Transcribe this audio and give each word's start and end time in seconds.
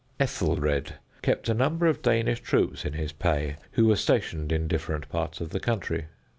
Ethelred 0.19 0.95
kept 1.21 1.47
a 1.47 1.53
number 1.53 1.85
of 1.85 2.01
Danish 2.01 2.39
troops 2.39 2.85
in 2.85 2.93
his 2.93 3.11
pay, 3.11 3.57
who 3.73 3.85
were 3.85 3.95
stationed 3.95 4.51
in 4.51 4.67
different 4.67 5.07
parts 5.09 5.39
of 5.39 5.51
the 5.51 5.59
country. 5.59 6.07